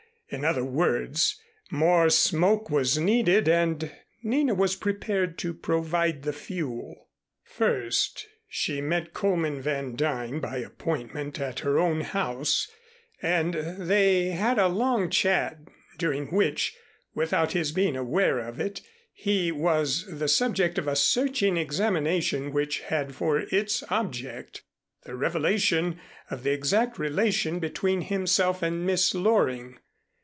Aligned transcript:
In 0.33 0.45
other 0.45 0.63
words, 0.63 1.41
more 1.69 2.09
smoke 2.09 2.69
was 2.69 2.97
needed 2.97 3.49
and 3.49 3.91
Nina 4.23 4.53
was 4.55 4.77
prepared 4.77 5.37
to 5.39 5.53
provide 5.53 6.23
the 6.23 6.31
fuel. 6.31 7.09
First 7.43 8.27
she 8.47 8.79
met 8.79 9.13
Coleman 9.13 9.59
Van 9.61 9.93
Duyn 9.97 10.39
by 10.39 10.59
appointment 10.59 11.37
at 11.41 11.59
her 11.59 11.77
own 11.77 11.99
house, 11.99 12.71
and 13.21 13.55
they 13.77 14.27
had 14.27 14.57
a 14.57 14.69
long 14.69 15.09
chat, 15.09 15.57
during 15.97 16.27
which, 16.27 16.77
without 17.13 17.51
his 17.51 17.73
being 17.73 17.97
aware 17.97 18.39
of 18.39 18.57
it, 18.57 18.79
he 19.11 19.51
was 19.51 20.05
the 20.07 20.29
subject 20.29 20.77
of 20.77 20.87
a 20.87 20.95
searching 20.95 21.57
examination 21.57 22.53
which 22.53 22.79
had 22.83 23.13
for 23.13 23.39
its 23.51 23.83
object 23.89 24.61
the 25.03 25.13
revelation 25.13 25.99
of 26.29 26.43
the 26.43 26.51
exact 26.51 26.97
relation 26.97 27.59
between 27.59 27.99
himself 28.03 28.61
and 28.63 28.85
Miss 28.85 29.13
Loring. 29.13 29.77